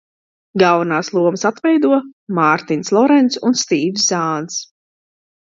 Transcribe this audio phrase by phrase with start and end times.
[0.61, 1.99] Galvenās lomas atveido
[2.39, 4.61] Mārtins Lorenss un Stīvs Zāns.